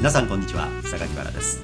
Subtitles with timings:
[0.00, 1.62] 皆さんこんにちは榊原です。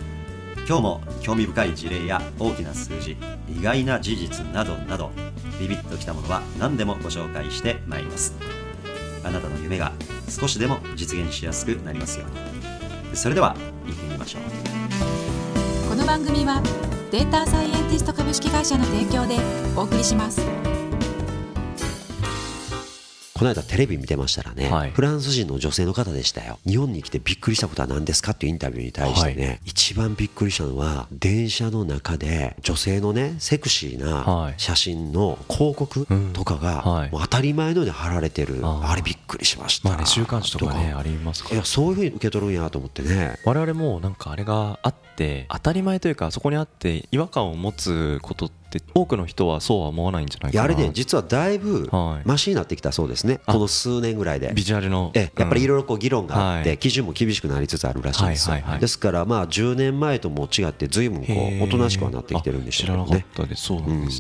[0.69, 3.17] 今日も興味深い事例や大きな数字
[3.49, 5.11] 意外な事実などなど
[5.59, 8.35] ビビッときたものは何でもご紹介してまいります。
[9.25, 9.91] あなたの夢が
[10.29, 13.17] 少しでも実現しやすくなりますように。
[13.17, 15.89] それでは行ってみましょう。
[15.89, 16.61] この番組は
[17.11, 19.39] データサイエンティスト株式会社の提供で
[19.75, 20.43] お送りします。
[23.37, 24.91] この間テレビ見てましたらね、はい。
[24.93, 26.59] フランス人の女性の方でしたよ。
[26.67, 29.61] 日本に来てびっくりしたことは何ですかっていうインタビューに対してね、はい。
[29.67, 34.55] 一番びっくりしたのは電車の中で女性のねセクシーはない。
[34.57, 39.91] 写真の広告とかが当たり前のように貼られてる、あれびっくりしました。
[39.91, 43.39] まあね週刊誌とかねとありますかいやそういうふうに受け取るんやと思ってね。
[43.45, 50.65] 我々もなんかあれがあって当たり前というかそこにあって違和感を持つことって多くの人はそうは思わないんじゃないかな。
[50.65, 52.29] あれね実はだいぶはい。
[52.29, 53.41] マシになってきたそうですね。
[53.47, 54.51] あこの数年ぐらいで。
[54.53, 55.13] ビジュアルの。
[55.15, 56.79] えやっぱりいろろいろこう議論があって、はい。
[56.79, 63.27] 基準も厳しくなりつつあるらしいんですですからまあ10年前とも違って随分こうおとなしくはなってきてるんでしょうね。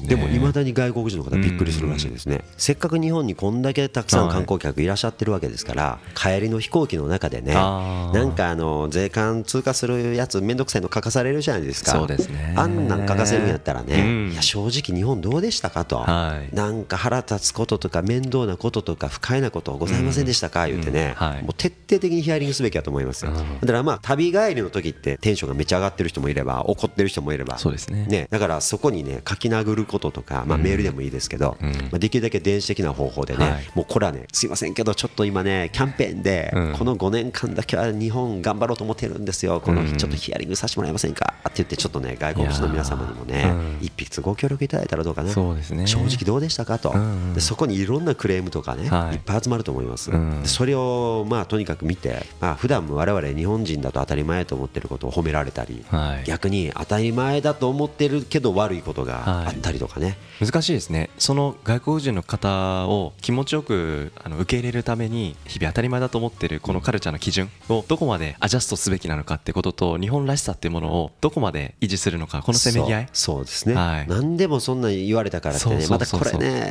[0.06, 2.44] でもいまだに外国人の方びっくりするらしいですね。
[2.56, 11.92] せっかく日本にこんだけたくさん観光客いらっしゃってるわけですから帰りの飛行機の中でねなんかあの税関通過するやつめんどくさいの書かされるじゃないですか。
[11.92, 12.54] そうですね。
[12.56, 13.86] あんなん書かせるんやったらうん。
[13.86, 15.98] ね正直日本どうでしたかと。
[15.98, 16.54] はい。
[16.54, 21.14] なんか腹立つこととか面倒なこととか不快なことございませんでしたか言ってね。
[21.20, 21.42] うんはい。
[21.42, 23.32] もう徹底的にヒアリングすべきだと思いますよ。
[23.32, 23.60] うん。
[23.60, 27.58] だからまあ旅帰りの時ってテンションがめっちゃ上がってる人もいれば怒ってる人もいれば。
[27.58, 28.06] そうですね。
[28.06, 31.72] ね、だからそこにね書き殴ることとか、まあ、メールでもいいですけど、うん。
[31.72, 33.70] まあ、できるだけ電子的な方法でね、はい。
[33.74, 36.72] もうこれはねすいませんけどちょっと今ねキャンペーンでうん。
[36.74, 39.60] この5年間だけは日本頑張ろうと思ってるんですよ。
[39.60, 39.96] このうん。
[39.96, 41.34] ちょっとヒアリングさせてもらえませんか？
[41.40, 45.86] って言ってちょっとね外国人の皆様にもね一筆ご協力いただいたらどうかなそうですね。
[45.86, 47.34] 正直どうでしたかと、うんうん。
[47.34, 49.14] でそこにいろんなクレームとかね、はい。
[49.14, 56.24] い、っぱい集まると思います、うんでそれをまあとにかく見て、まあ普段我々日本人だと当たり前と思ってることを褒められたり、はい。
[56.24, 61.10] 逆に当たり前だと思ってるけど悪いことがあったりとかね、難しいですね。
[61.18, 73.08] その外国人の方を気持ちよくあの受け入れるために日々当たり前だと思ってるこのカルチャーの基準をどこまでアジャストすべきなのかってことと日本らしさっていうものをどこまで維持するのかこのせめぎ合い。
[73.12, 76.70] そうそうですね、はい何でもそんなに言われたからってねまたこれね、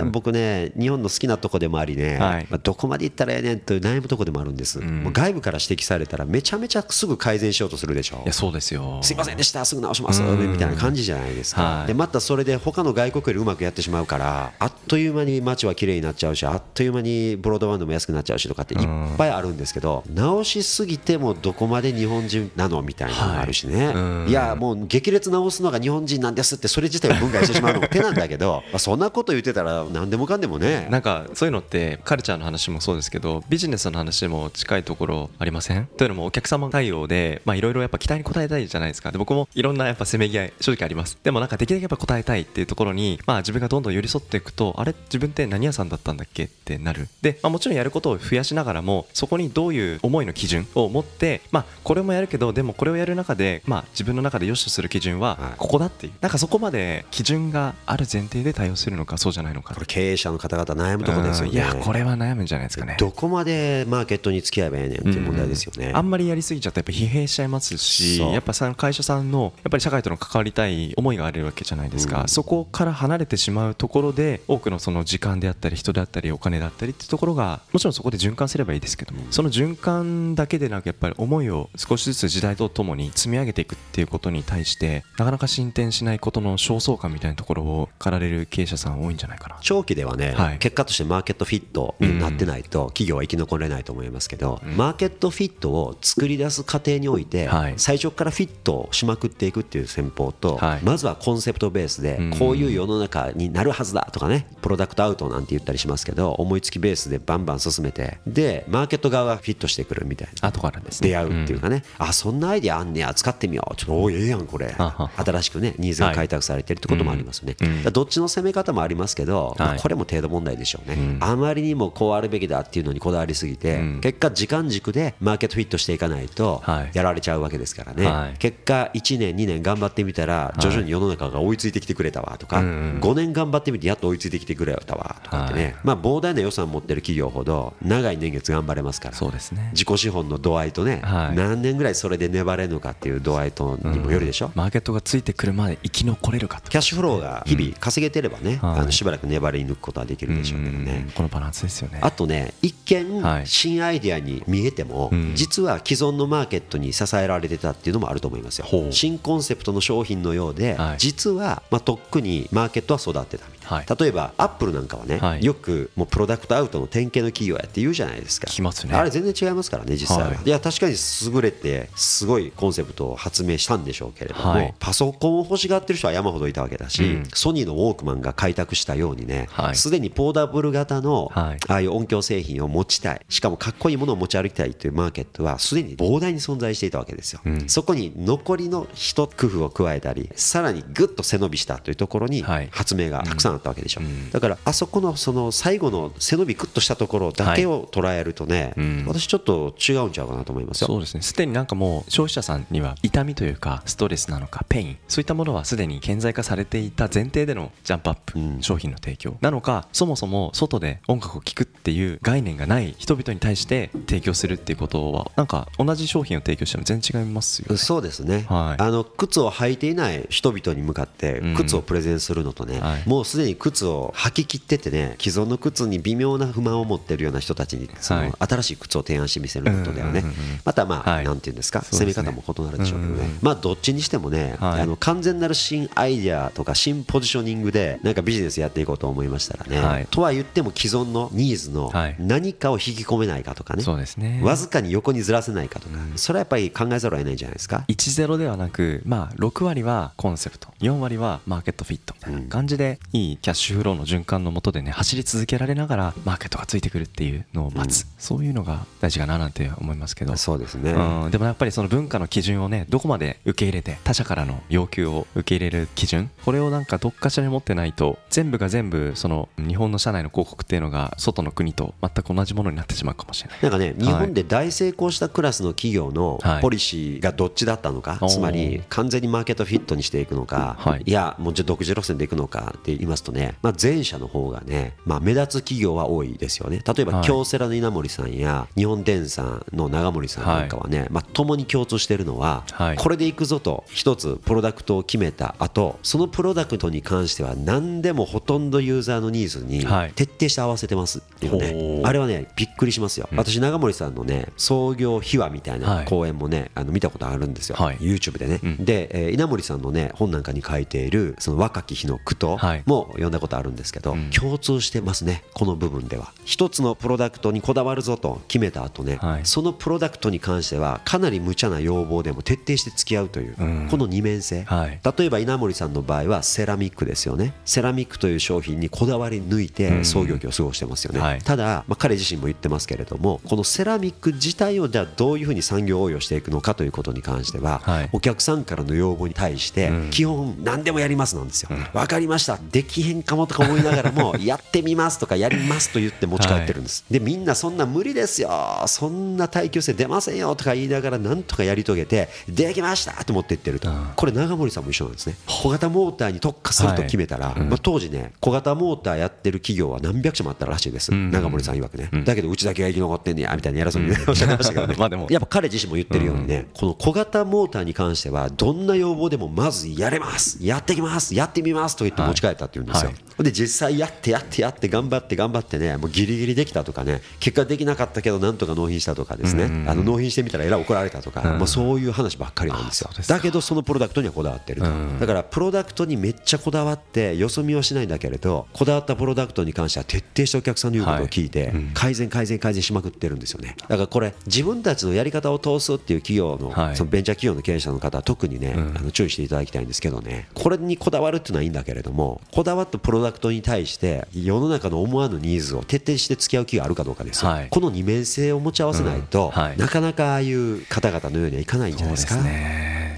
[0.00, 0.12] うん。
[0.12, 5.02] 僕ね日本の好きなとこでもありね、どこまで行ったらええねんと悩むとこでもあるんです、ん。
[5.02, 9.00] もう外部から指摘されたらめちゃめちゃすぐ改善しようとするでしょいやそうですよ。
[9.02, 10.52] すいませんでしたすぐ直しますうん。
[10.52, 11.86] みたいな感じじゃないですか、はい。
[11.86, 23.94] でまたそれで他の外国よりうまくやってしまうからあっという間に街は綺麗になっちゃうしあっという間にブロードバンドも安くなっちゃうしとかっていっぱいあるんですけど直しすぎてもどこまで日本人なのみたいなのがあるしね、
[24.28, 30.86] いやもう激烈直すのが日本人なんですってそれ自体を分解してしまうのも手なんだけど まあそんなこと言ってたら何でもかんでもね。
[30.90, 35.86] なんかそういうのってカルチャーの話もそうですけどビジネスの話でも近いところありません？
[35.96, 39.12] というのもお客様対応でまあいろいろやっぱ期待に応えたいじゃないですか。
[39.12, 41.18] で僕もいろんなやっぱせめぎ合い正直あります。
[41.22, 44.94] でもなんかできるだけやっぱ応えたいっていうところにまあ自分がどんどん寄り添っていくとあれ？
[45.06, 46.44] 自分って何屋さんだったんだっけ？
[46.44, 47.08] ってなる。
[47.22, 55.54] で、まあ、もちろんやることを増やしながらもそこにどういう思いの基準を持ってまあこれもやるけどでもこれをやる中でまあ自分の中で良しとする基準ははい。
[55.58, 56.12] ここだっていう。
[56.20, 56.73] なんかそこまで
[57.10, 59.74] 基準がある前提で対応するのかそうじゃないのか。
[59.74, 61.50] これ経営者の方々悩むとこですよね。
[61.50, 61.54] うん。
[61.54, 62.96] いやこれは悩むんじゃないですかね。
[62.98, 72.28] どこまでマーケットに付き合えばええねんっていう問題ですよね、あんまりやりすぎちゃうとやっぱ疲弊しちゃいますしやっぱさ会社さんのやっぱり社会との関わりたい思いがあるわけじゃないですか、うん。
[72.28, 89.56] そこから離れてしまうところで多くのその時間であったり人であったりお金であったりっていうところがもちろんそこで循環すればいいですけども、その循環だけでなくやっぱり思いを少しずつ時代とともに積み上げていくっていうことに対してなかなか進展しないことの焦燥感みたいなところを駆られる経営者さん多いんじゃないかな。
[89.60, 90.58] 長期ではね、はい。
[90.58, 97.74] 結果としてマーケットフィットになってないと企業は生き残れないと思いますけど、マーケットフィットを作り出す過程において、はい。
[97.76, 100.80] 最初からフィットしまくっていくっていう戦法と、はい。
[100.82, 102.30] まずはコンセプトベースでうん。
[102.30, 110.48] こういう世の中になるはずだとかねプロダクトアウトなんて言ったりしますけど思いつきベースでバンバン進めてでマーケット側がフィットしてくるみたいな。
[110.48, 111.08] 後からですね。
[111.08, 113.76] 出会うっていうかね、あそんなアイデアあんねや使ってみよう。
[113.76, 114.74] ちょっとおいええやんこれ。
[115.16, 117.92] 新しくねニーズが開拓されてるってこともありますよね、うん。
[117.92, 121.18] どっちの攻め方もありますけど、まあはいこれも程度問題でしょうね、ん。
[121.20, 124.00] あまりにもこうあるべきだっていうのにこだわりすぎて、うん。
[124.00, 126.90] 結果時間軸でマーケットフィットしていかないとはい。
[126.94, 128.38] やられちゃうわけですからね、はい。
[128.38, 133.00] 結果1年2年頑張ってみたら徐々に世の中が追いついてきてくれたわとか、うんうん。
[133.00, 135.74] 5年頑張ってみてやっと追いついてきてくれたわとかってね、はい。
[135.84, 139.14] まあ膨大な予算持ってる企業ほど長い年月頑張れますから。
[139.14, 139.70] そうですね。
[139.72, 141.36] 自己資本の度合いとね、はい。
[141.36, 146.70] 何年ぐらいそれで粘れるのかっていう度合いとにもよるでしょ、マーケットがついてくるまで生き残れるるかと。
[146.70, 148.80] キャッシュフローが日々稼げてればね、はい。
[148.80, 150.84] あのしばらく粘り抜くことはできるでしょうけどうん。
[150.84, 151.08] ね。
[151.14, 151.98] このバランスですよね。
[152.02, 153.46] あとね一見はい。
[153.46, 155.32] 新アイデアに見えてもうん。
[155.34, 158.66] 実は既存のマーケットに支えられてたっていうのもあると思いますよ。
[158.66, 158.92] ほう。
[158.92, 160.98] 新コンセプトの商品のようではい。
[160.98, 163.76] 実はまあとっくにマーケットは育ってたみたいな。
[163.76, 163.86] はい。
[163.98, 165.44] 例えばアップルなんかはねはい。
[165.44, 168.46] よくもうプロダクトアウトの典型の企業やって言うじゃないですか。
[168.86, 168.94] ね。
[168.94, 170.38] あれ全然違いますからね実際は、はい。
[170.44, 170.94] い、や確かに
[171.32, 174.74] 優れてすごいコンセプトを発明したんでしょうけれども、はい。
[174.78, 177.28] パソコンを欲しがってる人は山ほどいたわけだし、うん。
[177.32, 179.76] ソニーのウォークマンが開拓したようにねはい。
[179.76, 181.58] すで、にポーダブル型のはい。
[181.68, 183.20] ああいう音響製品を持ちたい。
[183.28, 187.68] しかもかっこいいものを持ち歩きたいというマーケットはすでに膨大に存在していたわけですよ、うん。
[187.68, 192.68] そこに残りの一工夫を加えたりさらにぐっと背伸びしたというところにはい。
[192.70, 194.30] 発明がたくさんあったわけでしょ、うん。
[194.30, 199.04] だからあそこのその最後の背伸びグッとしたところだけを捉えるとね、うん。
[199.06, 200.88] 私ちょっと違うんちゃうかなと思いますよ。
[200.88, 201.22] そうですね。
[201.22, 204.98] すでになんかもう消費者さんには痛みというかストレスなのかペイン。
[205.08, 208.62] そういったものはすでに顕在化されていた前提でのジャンプアップ、うん。
[208.62, 209.36] 商品の提供。
[209.40, 217.76] なのかそもそも外で音楽を聴くっていう概念がない人々に対して提供するっていうことはなんか同じ商品を提供しても全然違いますよね。
[217.76, 218.82] そうですね、はい。
[218.82, 223.08] あの靴を履いていない人々に向かってうん靴をプレゼンするのとね、はい。
[223.08, 228.28] もうすでに靴を履き切っててね既存の靴に微妙な不満を持ってるような人たちにそはい。
[228.28, 231.24] の新しい靴を提案してみせるのとではね、うんうんうんうんまたまあ、はい。
[231.24, 234.80] なんていうんですか攻め方も異なるでしょうけどね、うんうんうんまあどっちにしてもね、はい。
[234.82, 240.06] あの完全なる新アイデアとか新ポジショニングでなんかビジネスやっていこうと思いましたらね、はい。
[240.10, 242.16] とは言っても既存のニーズのはい。
[242.18, 244.40] 何かを引き込めないかとかね、そうですね。
[244.42, 247.84] わずかに横にずらせないかとか、それはやっぱり考えざるを得ないんじゃないですか。
[247.88, 250.68] 10ではなく、まあ、6割はコンセプト。
[250.80, 260.36] 4割はマーケットフィットみたいな感じでいいキャッシュフローの循環のもとでね走り続けられながらマーケットがついてくるっていうのを待つ、そういうのが大事かななんて思いますけど。
[260.36, 266.28] そうですね、うん、でもやっぱりその文化の基準をねどこまで受け入れて他者からの要求を受け入れる基準？
[266.44, 273.58] これをなんかどっかしらに持ってないと全部が全部その日本の社内の広告っていうのが外の国と全く同じものになってしまうかもしれない。
[273.62, 276.62] なんかね、日本で大成功したクラスの企業のはい。
[276.62, 278.28] ポリシーがどっちだったのか、おー。
[278.28, 281.02] つまり完全にマーケットフィットにしていくのか、はい。
[281.04, 286.82] い、や、もうちょっと独自路線でいくのかって言いますとね、まあ、前者の方がね、まあ、目立つ企業は多いですよね。
[286.86, 287.26] 例えば、はい。
[287.26, 292.96] 京セラの稲森さんや日本電産の長森さんなんかはね、まあ、共に共通しているのは、はい。
[292.96, 300.12] これでいくぞと一つプロダクトを決めた後そのプロダクトに関しては何でもほとんどユーザーのニーズにはい。
[300.14, 302.06] 徹底して合わせてますっていうほね、う。
[302.06, 306.04] あれはねびっくりしますよ、私長森さんのね創業秘話みたいはない。
[306.06, 307.96] 講演もね、あの見たことあるんですよ、はい。
[307.96, 308.84] YouTube でね、うん。
[308.84, 312.82] で、えー稲森さんのね本なんかに書いているその若き日の句とはい。
[312.86, 314.30] も読んだことあるんですけど、うん。
[314.30, 316.32] 共通してますねこの部分では。
[316.44, 319.40] 一つのプロダクトにこだわるぞと決めた後ね、はい。
[319.44, 323.88] そのプロダクトに関してはかなり無茶な要望でも徹底して付き合うという、うん。
[323.90, 325.00] この二面性、はい。
[325.18, 327.54] 例えば稲森さんの場合はセラミックですよね。
[327.64, 331.38] セラミックという商品にこだわり抜いて創業期を過ごしてますよね、はい。
[331.40, 338.08] ただ、まあ、彼自身も言ってますけれどもこのセラミック自体をじゃあどういうふうに産業応用していくのかということに関しては、はい。
[338.12, 340.10] お客さんからの要望に対してうん。
[340.10, 342.58] 基本何でもやりますなんですよ、わかりました。
[342.70, 348.50] できへんかもとか思いながらも やってみますとかやりますと言って持ち帰ってるんです、でみんなそんな無理ですよ。
[348.86, 354.08] そんな耐久性出ませんよとか言いながらなんとかやり遂げてできましたと持っていってると、うん。
[354.16, 357.60] これ長森さんも一緒なんですね小型モーターに特化すると決めたら、はい。
[357.62, 357.70] うん。
[357.70, 361.30] まあ、当時ね小型モーターやってる企業は何百社もあったらしいです、うん。
[361.30, 362.24] 長森さん曰くね、うん。
[362.24, 364.94] だけどうちだけが生き残ってんねやみたいな偉そうにねおっしゃってましたけどね。
[365.00, 365.26] まあでも。
[365.30, 370.58] やっぱ彼自身も言ってるようにね、この小型モーターに関してはどんな要望でもまずやれます。
[370.60, 371.34] やってきます。
[371.34, 373.42] やってみますと言って持ち帰ったって言うんですよ、はい。
[373.44, 381.58] で実際やってやってやって頑張って頑張ってねもうギリギリできたとかね結果できなかったけどなんとか納品したとかですね、あの納品してみたらえらい怒られたとか、うん。
[381.60, 383.08] もうそういう話ばっかりなんですよ。
[383.26, 385.18] だけどそのプロダクトにはこだわってると、うん。
[385.18, 393.76] だからプロダクトにめっちゃこだわってよそ見はしないんだけれどこだわったプロダクトに関しては徹底してお客さんの言うことを聞いて、改善改善改善しまくってるんですよね。
[393.82, 396.96] だからこれ自分たちのやり方を通すっていう企業の,、はい。
[396.96, 398.96] そのベンチャー企業の経営者の方は特にね、うん。
[398.98, 400.48] あの注意していただきたいんですけどね。
[400.54, 407.68] これにこだわるっていうのはいいんだけれどもこだわったプロダクトに対して世の中の思わぬニーズを徹底して付き合う気があるかどうかですよ、はい。
[407.70, 412.34] この二面性を持ち合わせないと、なかなかああいう方々のようにはいかないんじゃないですか。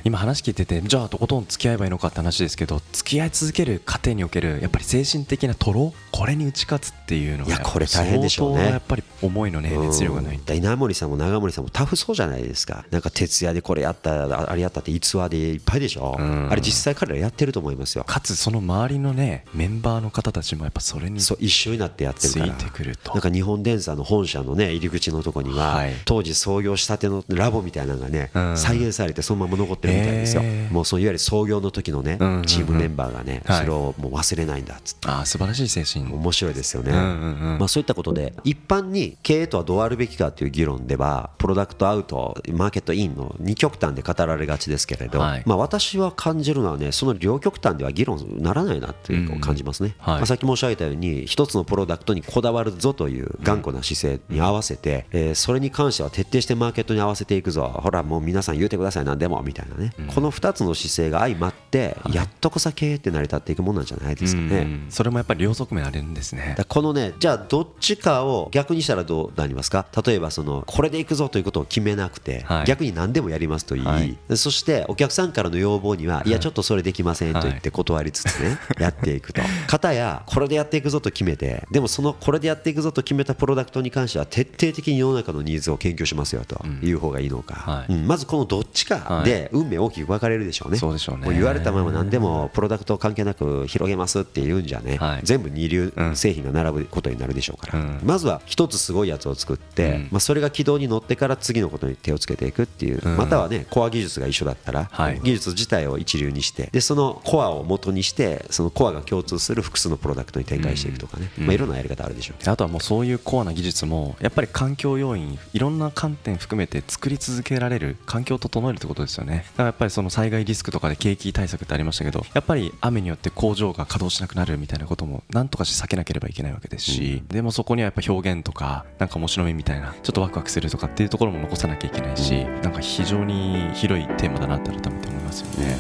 [0.07, 8.57] ね今話聞いててじゃあとことん付き合えばいいのかって話ですけど付き合い続ける過程におけるやっぱり精神的なトロこれに打ち勝つっていうのがいやこれ大変でしょうね。
[8.57, 12.85] 相当やっぱり思いのね熱量がないうん稲森さんも長森さんもタフそうじゃないですか。
[12.91, 16.17] なんか徹夜でこれやったあれやったって逸話でいっぱいでしょ。
[16.19, 16.49] うん。
[16.51, 18.05] あれ実際彼らやってると思いますよ。
[18.05, 22.47] かつその周りのねメンバーの方たちもやっぱそれにそう一緒になってやってるから。
[22.55, 23.13] ついてくると。
[23.13, 25.93] なんか日本電産の本社のね入り口のとこには、はい。
[26.05, 28.57] 当時創業したてのラボみたいなのがね、うん。
[28.57, 30.43] 再現されてそのまま残ってるみたいですよ。
[30.71, 33.61] もうそういわゆる創業の時のねチームメンバーがねはい。
[33.61, 35.09] それをもう忘れないんだっつって。
[35.09, 36.13] ああ素晴らしい精神。
[36.13, 45.43] 面白いですよね、まあ、そういったことで一般に経営とはどうあるべきかという議論ではプロダクトアウトマーケットインの2極端で語られがちですけれど、はい。
[45.47, 50.15] まあ、私は感じるのはねその両極端では議論にならないなっていうのを感じますね、はい。
[50.17, 57.69] まあさっき申し上げたように一つのプロダクトにこだわるぞという頑固な姿勢に合わせて、えーそれに関しては徹底してマーケットに合わせていくぞ。
[57.83, 64.59] ほらもう皆さん言うてください何でもみたいなね、この2つの姿勢が相まってやっとこさ経営って成り立っていくもんなんじゃないですかね。
[64.59, 66.57] うんそれもやっぱり両側面あるんですね。
[66.69, 69.87] このねじゃあどっちかを逆にしたらどうなりますか？
[70.07, 72.65] 例えばそのこれでいくぞということを決めなくて、はい。
[72.67, 74.37] 逆に何でもやりますと言い、はい。
[74.37, 79.43] そしてお客さんからの要望には、い、やちょっとそれできませんと言って断りつつね、 やっていくと。
[79.67, 88.07] 片やこれでやっていくぞと決めてでもそのこれでやっていくぞと決めたプロダクトに関しては徹底的に世の中のニーズを研究しますよという方がいいのか、はいうん。
[88.07, 90.79] まずこのどっちかで運命大きく分かれるでしょうね。
[90.79, 91.27] そうでしょうね。
[91.27, 95.21] も言われたまま何でもプロダクト関係なく広げますって言うんじゃね、はい。
[95.23, 98.01] 全部二流うん製品が並ぶことになるでしょうから、うん。
[98.05, 100.09] まずは一つすごいやつを作って、うん。
[100.13, 103.17] まあ、それが軌道に乗ってから次のことに手をつけていくっていう、うん。
[103.17, 105.21] またはねコア技術が一緒だったら、はい。
[105.23, 111.47] 技術自体を一流にしてでそのコアを元にしてそのコアが共通する複数のプロダクトに展開していくとかね、うん。
[111.47, 119.45] まあ、いろんなやり方あるでしょうあとはもうそういうコアな技術もやっぱり環境要因いろんな観点含めて作り続けられる環境を整えるってことですよね。
[119.56, 135.79] だからやっぱりその災害リスクとかで景気対策ってありましたけどやっぱり雨によって工場が稼働しなくなるみたいなこともなんとかして避けなければいけないわけですし、でもそこにはやっぱ表現とかなんか面白みみたいなちょっとワクワクするとかっていうところも残さなきゃいけないしなんか非常に広いテーマだなって改めて思いますよね。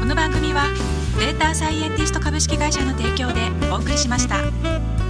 [0.00, 0.64] この番組は
[1.18, 5.01] データサイエンティスト株式会社の提供でお送りしました。